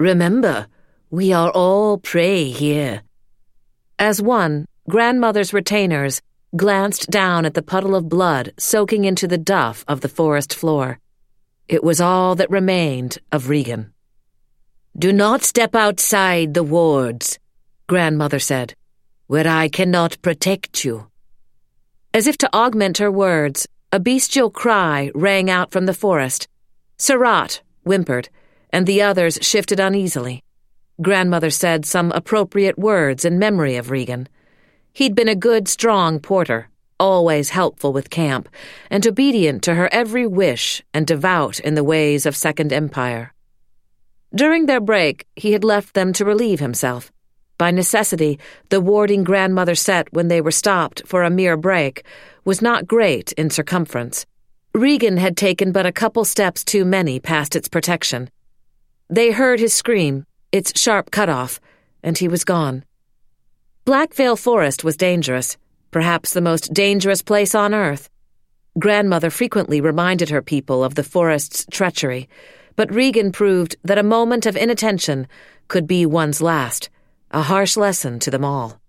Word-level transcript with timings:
Remember, 0.00 0.66
we 1.10 1.30
are 1.34 1.50
all 1.50 1.98
prey 1.98 2.48
here. 2.48 3.02
As 3.98 4.22
one, 4.22 4.64
grandmother's 4.88 5.52
retainers 5.52 6.22
glanced 6.56 7.10
down 7.10 7.44
at 7.44 7.52
the 7.52 7.60
puddle 7.60 7.94
of 7.94 8.08
blood 8.08 8.54
soaking 8.58 9.04
into 9.04 9.28
the 9.28 9.36
duff 9.36 9.84
of 9.86 10.00
the 10.00 10.08
forest 10.08 10.54
floor. 10.54 10.98
It 11.68 11.84
was 11.84 12.00
all 12.00 12.34
that 12.36 12.50
remained 12.50 13.18
of 13.30 13.50
Regan. 13.50 13.92
Do 14.98 15.12
not 15.12 15.42
step 15.42 15.74
outside 15.74 16.54
the 16.54 16.64
wards, 16.64 17.38
grandmother 17.86 18.38
said, 18.38 18.74
where 19.26 19.46
I 19.46 19.68
cannot 19.68 20.22
protect 20.22 20.82
you. 20.82 21.10
As 22.14 22.26
if 22.26 22.38
to 22.38 22.56
augment 22.56 22.96
her 22.96 23.12
words, 23.12 23.68
a 23.92 24.00
bestial 24.00 24.48
cry 24.48 25.10
rang 25.14 25.50
out 25.50 25.72
from 25.72 25.84
the 25.84 25.92
forest. 25.92 26.48
Sarat 26.96 27.60
whimpered, 27.84 28.30
and 28.72 28.86
the 28.86 29.02
others 29.02 29.38
shifted 29.42 29.80
uneasily. 29.80 30.42
Grandmother 31.02 31.50
said 31.50 31.86
some 31.86 32.12
appropriate 32.12 32.78
words 32.78 33.24
in 33.24 33.38
memory 33.38 33.76
of 33.76 33.90
Regan. 33.90 34.28
He'd 34.92 35.14
been 35.14 35.28
a 35.28 35.34
good, 35.34 35.68
strong 35.68 36.20
porter, 36.20 36.68
always 36.98 37.50
helpful 37.50 37.92
with 37.92 38.10
camp, 38.10 38.48
and 38.90 39.06
obedient 39.06 39.62
to 39.62 39.74
her 39.74 39.88
every 39.92 40.26
wish 40.26 40.82
and 40.92 41.06
devout 41.06 41.58
in 41.58 41.74
the 41.74 41.84
ways 41.84 42.26
of 42.26 42.36
Second 42.36 42.72
Empire. 42.72 43.32
During 44.34 44.66
their 44.66 44.80
break, 44.80 45.26
he 45.34 45.52
had 45.52 45.64
left 45.64 45.94
them 45.94 46.12
to 46.12 46.24
relieve 46.24 46.60
himself. 46.60 47.10
By 47.58 47.70
necessity, 47.70 48.38
the 48.68 48.80
warding 48.80 49.24
grandmother 49.24 49.74
set 49.74 50.12
when 50.12 50.28
they 50.28 50.40
were 50.40 50.50
stopped 50.50 51.02
for 51.06 51.22
a 51.22 51.30
mere 51.30 51.56
break 51.56 52.04
was 52.44 52.62
not 52.62 52.86
great 52.86 53.32
in 53.32 53.50
circumference. 53.50 54.24
Regan 54.74 55.16
had 55.16 55.36
taken 55.36 55.72
but 55.72 55.84
a 55.84 55.92
couple 55.92 56.24
steps 56.24 56.62
too 56.62 56.84
many 56.84 57.18
past 57.18 57.56
its 57.56 57.68
protection. 57.68 58.30
They 59.10 59.32
heard 59.32 59.60
his 59.60 59.74
scream, 59.74 60.24
its 60.52 60.80
sharp 60.80 61.10
cutoff, 61.10 61.60
and 62.02 62.16
he 62.16 62.28
was 62.28 62.44
gone. 62.44 62.84
Blackveil 63.84 64.38
Forest 64.38 64.84
was 64.84 64.96
dangerous, 64.96 65.58
perhaps 65.90 66.32
the 66.32 66.40
most 66.40 66.72
dangerous 66.72 67.20
place 67.20 67.54
on 67.54 67.74
earth. 67.74 68.08
Grandmother 68.78 69.28
frequently 69.28 69.80
reminded 69.80 70.30
her 70.30 70.40
people 70.40 70.82
of 70.82 70.94
the 70.94 71.02
forest's 71.02 71.66
treachery 71.70 72.28
but 72.80 72.94
Regan 72.94 73.30
proved 73.30 73.76
that 73.84 73.98
a 73.98 74.02
moment 74.02 74.46
of 74.46 74.56
inattention 74.56 75.28
could 75.68 75.86
be 75.86 76.06
one's 76.06 76.40
last, 76.40 76.88
a 77.30 77.42
harsh 77.42 77.76
lesson 77.76 78.18
to 78.20 78.30
them 78.30 78.42
all. 78.42 78.80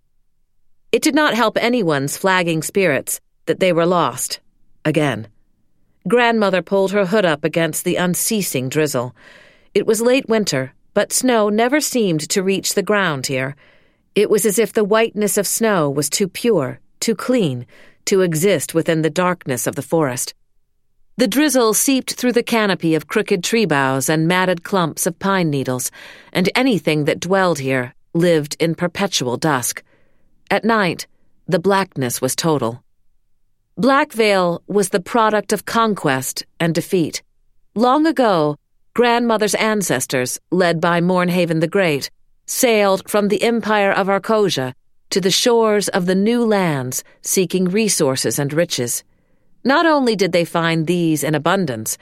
It 0.94 1.02
did 1.02 1.14
not 1.14 1.34
help 1.34 1.58
anyone's 1.58 2.16
flagging 2.16 2.62
spirits 2.64 3.20
that 3.48 3.60
they 3.60 3.74
were 3.74 3.86
lost, 3.86 4.40
again. 4.86 5.28
Grandmother 6.08 6.62
pulled 6.62 6.92
her 6.92 7.06
hood 7.06 7.26
up 7.26 7.44
against 7.44 7.84
the 7.84 7.98
unceasing 7.98 8.70
drizzle. 8.70 9.14
It 9.74 9.88
was 9.88 10.02
late 10.02 10.28
winter, 10.28 10.74
but 10.94 11.14
snow 11.14 11.48
never 11.48 11.80
seemed 11.80 12.28
to 12.30 12.44
reach 12.44 12.74
the 12.74 12.84
ground 12.84 13.28
here. 13.28 13.56
It 14.16 14.30
was 14.30 14.46
as 14.46 14.60
if 14.60 14.74
the 14.74 14.84
whiteness 14.84 15.38
of 15.38 15.48
snow 15.48 15.90
was 15.90 16.10
too 16.10 16.28
pure, 16.28 16.82
too 17.00 17.16
clean, 17.16 17.66
to 18.06 18.20
exist 18.22 18.74
within 18.74 19.02
the 19.02 19.10
darkness 19.10 19.68
of 19.68 19.76
the 19.76 19.82
forest. 19.82 20.34
The 21.16 21.28
drizzle 21.28 21.74
seeped 21.74 22.16
through 22.16 22.34
the 22.34 22.44
canopy 22.44 22.96
of 22.96 23.08
crooked 23.08 23.46
tree 23.46 23.66
boughs 23.66 24.10
and 24.10 24.28
matted 24.28 24.64
clumps 24.64 25.08
of 25.08 25.20
pine 25.20 25.50
needles, 25.50 25.90
and 26.34 26.50
anything 26.54 27.06
that 27.06 27.22
dwelled 27.22 27.60
here 27.60 27.94
lived 28.14 28.58
in 28.60 28.76
perpetual 28.76 29.38
dusk. 29.38 29.84
At 30.50 30.66
night, 30.66 31.08
the 31.48 31.60
blackness 31.60 32.20
was 32.20 32.36
total. 32.36 32.84
Black 33.78 34.10
Blackveil 34.10 34.62
was 34.68 34.90
the 34.90 35.00
product 35.00 35.54
of 35.54 35.66
conquest 35.66 36.46
and 36.60 36.76
defeat. 36.76 37.24
Long 37.74 38.06
ago, 38.06 38.58
grandmother's 38.94 39.56
ancestors, 39.56 40.40
led 40.52 40.82
by 40.82 41.00
Mornhavon 41.00 41.62
the 41.62 41.68
Great, 41.68 42.10
sailed 42.46 43.10
from 43.10 43.28
the 43.28 43.44
empire 43.44 43.92
of 43.92 44.08
Arcosia 44.08 44.74
to 45.10 45.22
the 45.22 45.32
shores 45.32 45.88
of 45.90 46.06
the 46.06 46.16
new 46.16 46.46
lands 46.46 47.04
seeking 47.22 47.66
resources 47.66 48.40
and 48.40 48.54
riches. 48.54 49.04
Not 49.64 49.86
only 49.86 50.16
did 50.16 50.32
they 50.32 50.46
find 50.46 50.88
these 50.88 51.24
in 51.24 51.36
abundance, 51.36 51.98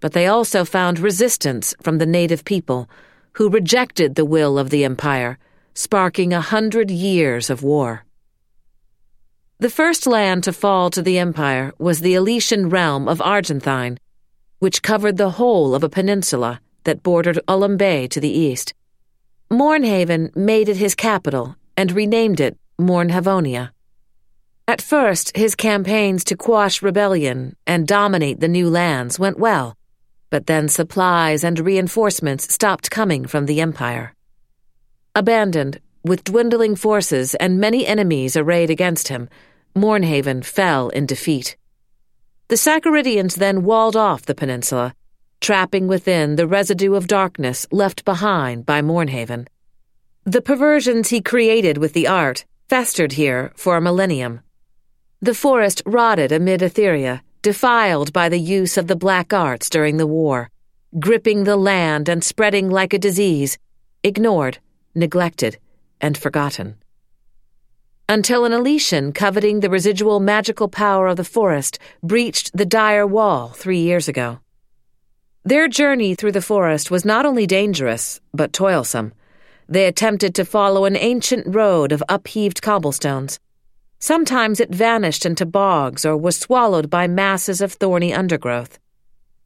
but 0.00 0.12
they 0.12 0.26
also 0.26 0.64
found 0.64 0.98
resistance 0.98 1.74
from 1.82 1.98
the 1.98 2.06
native 2.06 2.44
people, 2.44 2.88
who 3.32 3.48
rejected 3.48 4.14
the 4.14 4.24
will 4.24 4.58
of 4.58 4.70
the 4.70 4.84
empire, 4.84 5.38
sparking 5.74 6.32
a 6.32 6.40
hundred 6.40 6.90
years 6.90 7.50
of 7.50 7.62
war. 7.62 8.04
The 9.58 9.70
first 9.70 10.06
land 10.06 10.44
to 10.44 10.52
fall 10.52 10.90
to 10.90 11.00
the 11.00 11.18
empire 11.18 11.72
was 11.78 12.00
the 12.00 12.14
Eletian 12.14 12.70
realm 12.70 13.08
of 13.08 13.18
Argenthium, 13.20 13.96
which 14.58 14.82
covered 14.82 15.16
the 15.16 15.30
whole 15.30 15.74
of 15.74 15.84
a 15.84 15.88
peninsula 15.88 16.60
that 16.84 17.02
bordered 17.02 17.38
Ullum 17.48 17.76
Bay 17.76 18.06
to 18.08 18.20
the 18.20 18.30
east. 18.30 18.74
Mornhavon 19.50 20.34
made 20.34 20.68
it 20.68 20.76
his 20.76 20.94
capital 20.94 21.56
and 21.76 21.92
renamed 21.92 22.40
it 22.40 22.56
Mornhavonia. 22.78 23.70
At 24.68 24.82
first, 24.82 25.36
his 25.36 25.54
campaigns 25.54 26.24
to 26.24 26.36
quash 26.36 26.82
rebellion 26.82 27.54
and 27.66 27.86
dominate 27.86 28.40
the 28.40 28.48
new 28.48 28.68
lands 28.68 29.18
went 29.18 29.38
well, 29.38 29.76
but 30.30 30.46
then 30.46 30.68
supplies 30.68 31.44
and 31.44 31.60
reinforcements 31.60 32.52
stopped 32.52 32.90
coming 32.90 33.26
from 33.26 33.46
the 33.46 33.60
Empire. 33.60 34.14
Abandoned, 35.14 35.80
with 36.04 36.24
dwindling 36.24 36.76
forces 36.76 37.34
and 37.36 37.60
many 37.60 37.86
enemies 37.86 38.36
arrayed 38.36 38.70
against 38.70 39.08
him, 39.08 39.28
Mornhavon 39.74 40.44
fell 40.44 40.88
in 40.88 41.06
defeat. 41.06 41.56
The 42.48 42.56
Sacoridians 42.56 43.34
then 43.34 43.64
walled 43.64 43.96
off 43.96 44.26
the 44.26 44.34
peninsula, 44.34 44.94
trapping 45.40 45.88
within 45.88 46.36
the 46.36 46.46
residue 46.46 46.94
of 46.94 47.08
darkness 47.08 47.66
left 47.72 48.04
behind 48.04 48.64
by 48.64 48.82
Mornhavon. 48.82 49.48
The 50.22 50.40
perversions 50.40 51.08
he 51.08 51.20
created 51.20 51.76
with 51.76 51.92
the 51.92 52.06
art 52.06 52.44
festered 52.68 53.14
here 53.14 53.50
for 53.56 53.76
a 53.76 53.80
millennium. 53.80 54.42
The 55.20 55.34
forest 55.34 55.82
rotted 55.84 56.30
amid 56.30 56.60
Etheria, 56.60 57.22
defiled 57.42 58.12
by 58.12 58.28
the 58.28 58.38
use 58.38 58.76
of 58.76 58.86
the 58.86 58.94
black 58.94 59.32
arts 59.32 59.68
during 59.68 59.96
the 59.96 60.06
war, 60.06 60.48
gripping 61.00 61.44
the 61.44 61.56
land 61.56 62.08
and 62.08 62.22
spreading 62.22 62.70
like 62.70 62.94
a 62.94 62.98
disease, 62.98 63.58
ignored, 64.04 64.58
neglected, 64.94 65.58
and 66.00 66.16
forgotten. 66.16 66.76
Until 68.08 68.44
an 68.44 68.52
Eletian 68.52 69.14
coveting 69.14 69.60
the 69.60 69.70
residual 69.70 70.20
magical 70.20 70.68
power 70.68 71.08
of 71.08 71.16
the 71.16 71.24
forest 71.24 71.78
breached 72.02 72.56
the 72.56 72.66
D'Yer 72.66 73.06
Wall 73.06 73.48
three 73.48 73.80
years 73.80 74.08
ago. 74.08 74.38
Their 75.44 75.68
journey 75.68 76.14
through 76.14 76.32
the 76.32 76.42
forest 76.42 76.90
was 76.90 77.04
not 77.04 77.26
only 77.26 77.46
dangerous, 77.46 78.20
but 78.32 78.52
toilsome. 78.52 79.12
They 79.68 79.86
attempted 79.86 80.34
to 80.34 80.44
follow 80.44 80.84
an 80.84 80.96
ancient 80.96 81.54
road 81.54 81.92
of 81.92 82.02
upheaved 82.08 82.62
cobblestones 82.62 83.40
Sometimes 83.98 84.60
it 84.60 84.74
vanished 84.74 85.24
into 85.24 85.46
bogs 85.46 86.04
or 86.04 86.16
was 86.16 86.38
swallowed 86.38 86.90
by 86.90 87.06
masses 87.06 87.60
of 87.60 87.72
thorny 87.72 88.12
undergrowth. 88.12 88.78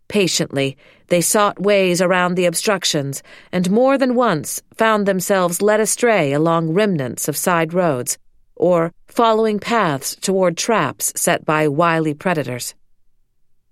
Patiently, 0.09 0.77
they 1.06 1.21
sought 1.21 1.62
ways 1.62 2.03
around 2.03 2.34
the 2.34 2.47
obstructions, 2.47 3.22
and 3.53 3.71
more 3.71 3.97
than 3.97 4.16
once 4.16 4.60
found 4.75 5.06
themselves 5.06 5.62
led 5.62 5.78
astray 5.78 6.32
along 6.32 6.72
remnants 6.72 7.28
of 7.28 7.37
side 7.37 7.72
roads, 7.72 8.19
or 8.60 8.93
following 9.09 9.59
paths 9.59 10.15
toward 10.16 10.54
traps 10.56 11.12
set 11.16 11.44
by 11.47 11.66
wily 11.66 12.12
predators. 12.12 12.75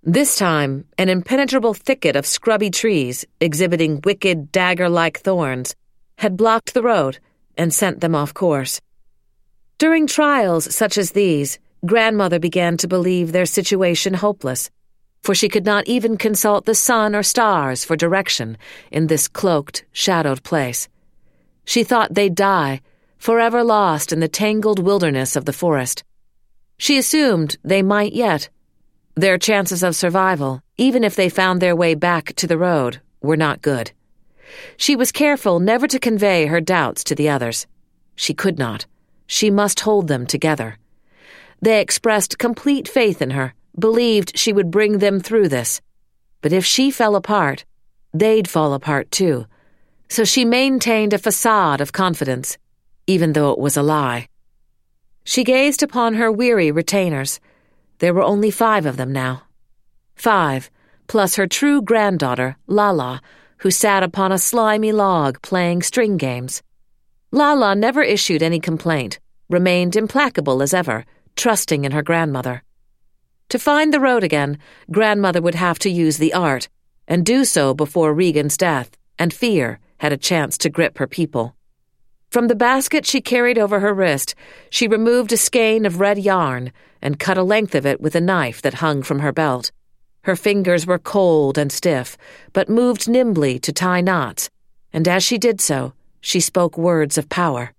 This 0.02 0.38
time, 0.38 0.86
an 0.96 1.10
impenetrable 1.10 1.74
thicket 1.74 2.16
of 2.16 2.24
scrubby 2.24 2.70
trees, 2.70 3.26
exhibiting 3.38 4.00
wicked 4.02 4.50
dagger 4.50 4.88
like 4.88 5.20
thorns, 5.20 5.76
had 6.16 6.38
blocked 6.38 6.72
the 6.72 6.82
road 6.82 7.18
and 7.58 7.72
sent 7.72 8.00
them 8.00 8.14
off 8.14 8.32
course. 8.32 8.80
During 9.76 10.06
trials 10.06 10.74
such 10.74 10.96
as 10.96 11.10
these, 11.10 11.58
grandmother 11.84 12.38
began 12.38 12.78
to 12.78 12.88
believe 12.88 13.32
their 13.32 13.46
situation 13.46 14.14
hopeless, 14.14 14.70
for 15.22 15.34
she 15.34 15.50
could 15.50 15.66
not 15.66 15.86
even 15.86 16.16
consult 16.16 16.64
the 16.64 16.74
sun 16.74 17.14
or 17.14 17.22
stars 17.22 17.84
for 17.84 17.94
direction 17.94 18.56
in 18.90 19.06
this 19.06 19.28
cloaked, 19.28 19.84
shadowed 19.92 20.42
place. 20.42 20.88
She 21.66 21.84
thought 21.84 22.14
they'd 22.14 22.34
die, 22.34 22.80
forever 23.18 23.62
lost 23.62 24.12
in 24.12 24.20
the 24.20 24.28
tangled 24.28 24.78
wilderness 24.78 25.36
of 25.36 25.44
the 25.44 25.52
forest. 25.52 26.04
She 26.78 26.96
assumed 26.96 27.56
they 27.64 27.82
might 27.82 28.12
yet. 28.12 28.48
Their 29.14 29.38
chances 29.38 29.82
of 29.82 29.96
survival, 29.96 30.62
even 30.76 31.02
if 31.02 31.16
they 31.16 31.28
found 31.28 31.60
their 31.60 31.74
way 31.74 31.94
back 31.94 32.34
to 32.36 32.46
the 32.46 32.58
road, 32.58 33.00
were 33.20 33.36
not 33.36 33.62
good. 33.62 33.90
She 34.76 34.94
was 34.94 35.12
careful 35.12 35.60
never 35.60 35.86
to 35.88 35.98
convey 35.98 36.46
her 36.46 36.60
doubts 36.60 37.02
to 37.04 37.14
the 37.14 37.28
others. 37.28 37.66
She 38.14 38.32
could 38.32 38.58
not. 38.58 38.86
She 39.26 39.50
must 39.50 39.80
hold 39.80 40.08
them 40.08 40.26
together. 40.26 40.78
They 41.60 41.80
expressed 41.80 42.38
complete 42.38 42.88
faith 42.88 43.20
in 43.20 43.30
her, 43.30 43.54
believed 43.78 44.38
she 44.38 44.52
would 44.52 44.70
bring 44.70 44.98
them 44.98 45.20
through 45.20 45.48
this. 45.48 45.80
But 46.40 46.52
if 46.52 46.64
she 46.64 46.90
fell 46.90 47.16
apart, 47.16 47.64
they'd 48.14 48.48
fall 48.48 48.72
apart 48.72 49.10
too. 49.10 49.46
So 50.08 50.24
she 50.24 50.44
maintained 50.44 51.12
a 51.12 51.18
facade 51.18 51.80
of 51.80 51.92
confidence, 51.92 52.56
even 53.08 53.32
though 53.32 53.50
it 53.50 53.58
was 53.58 53.76
a 53.76 53.82
lie. 53.82 54.28
She 55.24 55.42
gazed 55.42 55.82
upon 55.82 56.14
her 56.14 56.30
weary 56.30 56.70
retainers. 56.70 57.40
There 57.98 58.14
were 58.14 58.22
only 58.22 58.50
five 58.50 58.86
of 58.86 58.96
them 58.98 59.12
now. 59.12 59.42
Five, 60.14 60.70
plus 61.08 61.36
her 61.36 61.46
true 61.46 61.80
granddaughter, 61.82 62.56
Lala, 62.66 63.20
who 63.58 63.70
sat 63.70 64.02
upon 64.02 64.30
a 64.30 64.38
slimy 64.38 64.92
log 64.92 65.40
playing 65.42 65.82
string 65.82 66.18
games. 66.18 66.62
Lala 67.32 67.74
never 67.74 68.02
issued 68.02 68.42
any 68.42 68.60
complaint, 68.60 69.18
remained 69.48 69.96
implacable 69.96 70.62
as 70.62 70.74
ever, 70.74 71.04
trusting 71.34 71.84
in 71.84 71.92
her 71.92 72.02
grandmother. 72.02 72.62
To 73.48 73.58
find 73.58 73.92
the 73.92 74.00
road 74.00 74.22
again, 74.22 74.58
grandmother 74.90 75.40
would 75.40 75.54
have 75.54 75.78
to 75.80 75.90
use 75.90 76.18
the 76.18 76.34
art, 76.34 76.68
and 77.06 77.24
do 77.24 77.46
so 77.46 77.72
before 77.72 78.12
Regan's 78.12 78.58
death, 78.58 78.90
and 79.18 79.32
fear 79.32 79.80
had 79.96 80.12
a 80.12 80.18
chance 80.18 80.58
to 80.58 80.68
grip 80.68 80.98
her 80.98 81.06
people. 81.06 81.56
From 82.30 82.48
the 82.48 82.54
basket 82.54 83.06
she 83.06 83.22
carried 83.22 83.56
over 83.56 83.80
her 83.80 83.94
wrist, 83.94 84.34
she 84.68 84.86
removed 84.86 85.32
a 85.32 85.36
skein 85.38 85.86
of 85.86 85.98
red 85.98 86.18
yarn 86.18 86.72
and 87.00 87.18
cut 87.18 87.38
a 87.38 87.42
length 87.42 87.74
of 87.74 87.86
it 87.86 88.02
with 88.02 88.14
a 88.14 88.20
knife 88.20 88.60
that 88.60 88.74
hung 88.74 89.02
from 89.02 89.20
her 89.20 89.32
belt. 89.32 89.72
Her 90.24 90.36
fingers 90.36 90.86
were 90.86 90.98
cold 90.98 91.56
and 91.56 91.72
stiff, 91.72 92.18
but 92.52 92.68
moved 92.68 93.08
nimbly 93.08 93.58
to 93.60 93.72
tie 93.72 94.02
knots, 94.02 94.50
and 94.92 95.08
as 95.08 95.24
she 95.24 95.38
did 95.38 95.58
so, 95.58 95.94
she 96.20 96.38
spoke 96.38 96.76
words 96.76 97.16
of 97.16 97.30
power. 97.30 97.72